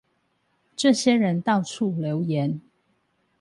[0.75, 2.59] 這些人到處留言